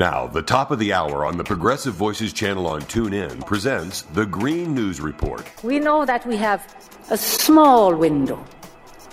[0.00, 4.24] Now, the top of the hour on the Progressive Voices channel on TuneIn presents the
[4.24, 5.46] Green News Report.
[5.62, 6.64] We know that we have
[7.10, 8.42] a small window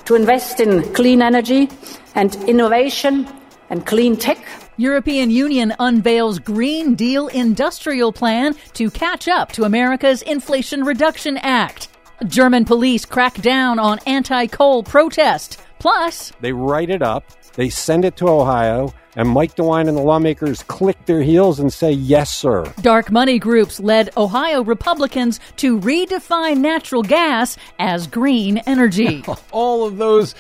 [0.06, 1.68] to invest in clean energy
[2.16, 3.28] and innovation
[3.70, 4.38] and clean tech.
[4.78, 11.90] European Union unveils Green Deal industrial plan to catch up to America's Inflation Reduction Act.
[12.28, 15.60] German police crack down on anti-coal protest.
[15.88, 17.24] Plus, they write it up,
[17.56, 21.72] they send it to Ohio, and Mike DeWine and the lawmakers click their heels and
[21.72, 22.66] say, yes, sir.
[22.82, 29.24] Dark money groups led Ohio Republicans to redefine natural gas as green energy.
[29.54, 30.36] All of those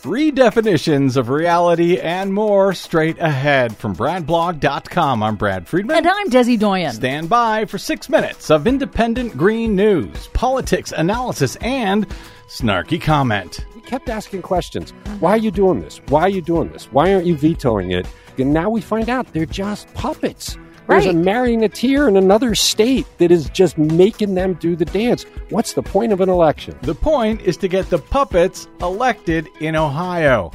[0.00, 5.22] redefinitions of reality and more straight ahead from BradBlog.com.
[5.22, 5.98] I'm Brad Friedman.
[5.98, 6.94] And I'm Desi Doyen.
[6.94, 12.06] Stand by for six minutes of independent green news, politics, analysis, and
[12.48, 13.60] snarky comment.
[13.86, 14.90] We kept asking questions.
[15.20, 16.00] Why are you doing this?
[16.08, 16.86] Why are you doing this?
[16.86, 18.04] Why aren't you vetoing it?
[18.36, 20.58] And now we find out they're just puppets.
[20.88, 21.14] There's right.
[21.14, 25.22] a marionetter in another state that is just making them do the dance.
[25.50, 26.76] What's the point of an election?
[26.82, 30.50] The point is to get the puppets elected in Ohio.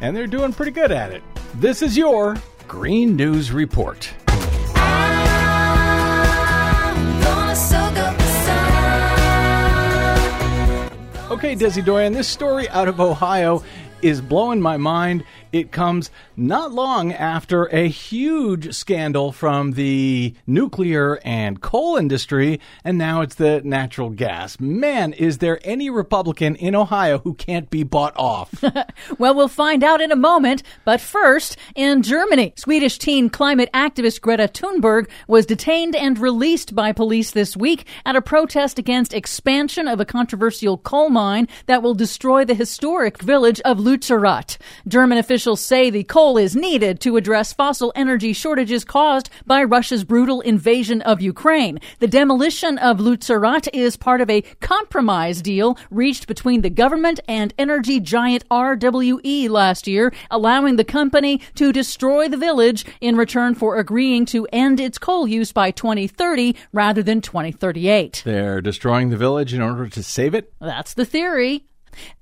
[0.00, 1.22] And they're doing pretty good at it.
[1.54, 4.12] This is your Green News Report.
[11.30, 13.62] Okay, Desi Doyen, this story out of Ohio
[14.02, 15.22] is blowing my mind.
[15.52, 22.96] It comes not long after a huge scandal from the nuclear and coal industry, and
[22.96, 24.60] now it's the natural gas.
[24.60, 28.62] Man, is there any Republican in Ohio who can't be bought off?
[29.18, 30.62] well, we'll find out in a moment.
[30.84, 36.92] But first, in Germany, Swedish teen climate activist Greta Thunberg was detained and released by
[36.92, 41.94] police this week at a protest against expansion of a controversial coal mine that will
[41.94, 44.56] destroy the historic village of Lützerath.
[44.86, 49.64] German officials Officials say the coal is needed to address fossil energy shortages caused by
[49.64, 51.80] Russia's brutal invasion of Ukraine.
[51.98, 57.54] The demolition of Lützerath is part of a compromise deal reached between the government and
[57.56, 63.78] energy giant RWE last year, allowing the company to destroy the village in return for
[63.78, 68.24] agreeing to end its coal use by 2030 rather than 2038.
[68.26, 70.52] They're destroying the village in order to save it?
[70.60, 71.64] That's the theory.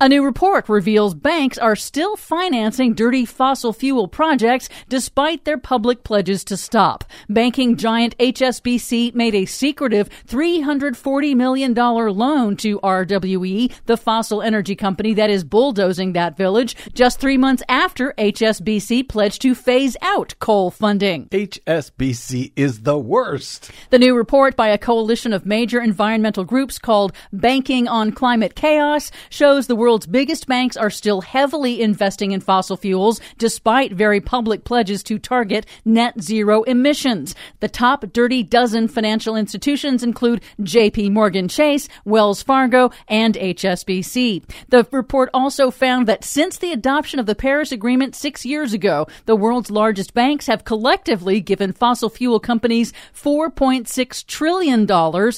[0.01, 6.05] A new report reveals banks are still financing dirty fossil fuel projects despite their public
[6.05, 7.05] pledges to stop.
[7.29, 15.15] Banking giant HSBC made a secretive $340 million loan to RWE, the fossil energy company
[15.15, 20.71] that is bulldozing that village, just three months after HSBC pledged to phase out coal
[20.71, 21.27] funding.
[21.28, 23.71] HSBC is the worst.
[23.91, 29.11] The new report by a coalition of major environmental groups called Banking on Climate Chaos
[29.28, 34.21] shows shows the world's biggest banks are still heavily investing in fossil fuels despite very
[34.21, 37.35] public pledges to target net zero emissions.
[37.59, 44.45] The top dirty dozen financial institutions include JP Morgan Chase, Wells Fargo, and HSBC.
[44.69, 49.09] The report also found that since the adoption of the Paris Agreement six years ago,
[49.27, 54.87] the world's largest banks have collectively given fossil fuel companies $4.6 trillion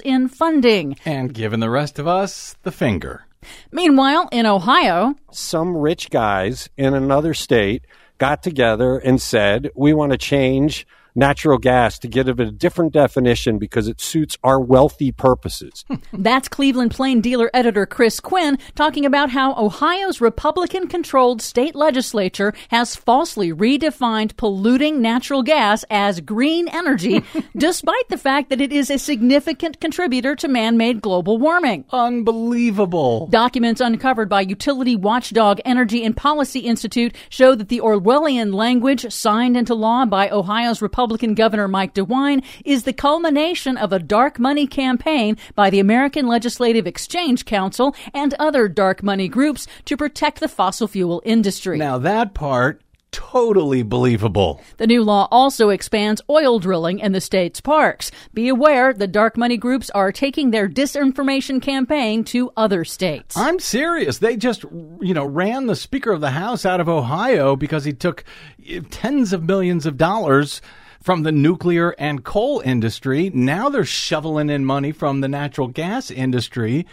[0.04, 0.96] in funding.
[1.06, 3.24] And given the rest of us the finger.
[3.72, 7.84] Meanwhile, in Ohio, some rich guys in another state
[8.18, 12.92] got together and said, We want to change natural gas to give it a different
[12.92, 15.84] definition because it suits our wealthy purposes.
[15.88, 15.96] Hmm.
[16.12, 22.52] That's Cleveland Plain dealer editor Chris Quinn talking about how Ohio's Republican controlled state legislature
[22.68, 27.22] has falsely redefined polluting natural gas as green energy,
[27.56, 31.84] despite the fact that it is a significant contributor to man made global warming.
[31.90, 33.26] Unbelievable.
[33.28, 39.56] Documents uncovered by utility watchdog Energy and Policy Institute show that the Orwellian language signed
[39.56, 44.38] into law by Ohio's Republican Republican Governor Mike DeWine is the culmination of a dark
[44.38, 50.40] money campaign by the American Legislative Exchange Council and other dark money groups to protect
[50.40, 51.78] the fossil fuel industry.
[51.78, 54.60] Now, that part totally believable.
[54.76, 58.10] The new law also expands oil drilling in the state's parks.
[58.34, 63.36] Be aware the dark money groups are taking their disinformation campaign to other states.
[63.36, 64.18] I'm serious.
[64.18, 67.92] They just, you know, ran the Speaker of the House out of Ohio because he
[67.92, 68.24] took
[68.66, 70.60] eh, tens of millions of dollars
[71.02, 73.30] from the nuclear and coal industry.
[73.32, 76.86] Now they're shoveling in money from the natural gas industry.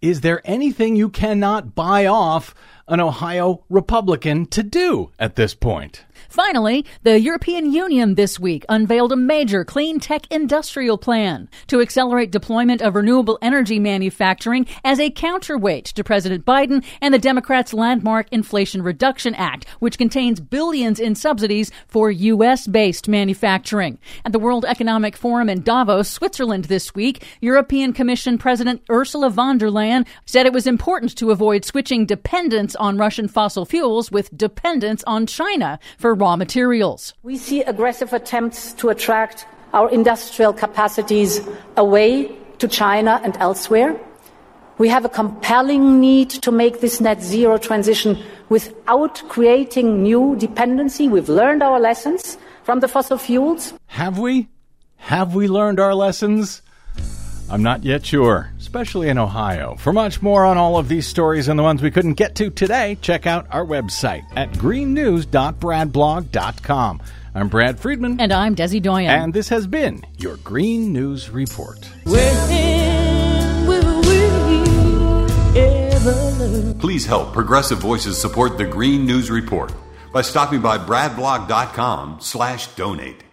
[0.00, 2.54] Is there anything you cannot buy off
[2.90, 6.04] an Ohio Republican to do at this point?
[6.28, 12.30] Finally, the European Union this week unveiled a major clean tech industrial plan to accelerate
[12.30, 18.28] deployment of renewable energy manufacturing as a counterweight to President Biden and the Democrats' landmark
[18.30, 22.66] Inflation Reduction Act, which contains billions in subsidies for U.S.
[22.66, 23.98] based manufacturing.
[24.24, 29.58] At the World Economic Forum in Davos, Switzerland this week, European Commission President Ursula von
[29.58, 34.36] der Leyen said it was important to avoid switching dependence on Russian fossil fuels with
[34.36, 37.14] dependence on China for raw materials.
[37.22, 41.40] We see aggressive attempts to attract our industrial capacities
[41.76, 43.98] away to China and elsewhere.
[44.78, 48.18] We have a compelling need to make this net zero transition
[48.48, 51.06] without creating new dependency.
[51.06, 53.74] We've learned our lessons from the fossil fuels.
[53.86, 54.48] Have we?
[54.96, 56.62] Have we learned our lessons?
[57.50, 59.74] I'm not yet sure, especially in Ohio.
[59.74, 62.48] For much more on all of these stories and the ones we couldn't get to
[62.48, 67.02] today, check out our website at greennews.bradblog.com.
[67.34, 68.20] I'm Brad Friedman.
[68.20, 69.10] And I'm Desi Doyen.
[69.10, 71.80] And this has been your Green News Report.
[76.78, 79.72] Please help Progressive Voices support the Green News Report
[80.12, 83.24] by stopping by bradblog.com slash donate.